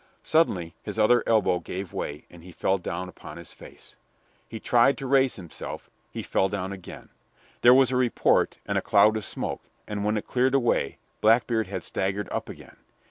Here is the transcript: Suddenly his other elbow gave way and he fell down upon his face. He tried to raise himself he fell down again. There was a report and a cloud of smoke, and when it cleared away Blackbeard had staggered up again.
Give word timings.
Suddenly 0.23 0.73
his 0.81 0.97
other 0.97 1.21
elbow 1.27 1.59
gave 1.59 1.93
way 1.93 2.25
and 2.31 2.43
he 2.43 2.51
fell 2.51 2.79
down 2.79 3.07
upon 3.07 3.37
his 3.37 3.53
face. 3.53 3.95
He 4.49 4.59
tried 4.59 4.97
to 4.97 5.05
raise 5.05 5.35
himself 5.35 5.91
he 6.09 6.23
fell 6.23 6.49
down 6.49 6.71
again. 6.71 7.09
There 7.61 7.71
was 7.71 7.91
a 7.91 7.95
report 7.95 8.57
and 8.65 8.79
a 8.79 8.81
cloud 8.81 9.15
of 9.15 9.23
smoke, 9.23 9.61
and 9.87 10.03
when 10.03 10.17
it 10.17 10.25
cleared 10.25 10.55
away 10.55 10.97
Blackbeard 11.21 11.67
had 11.67 11.83
staggered 11.83 12.29
up 12.31 12.49
again. 12.49 12.77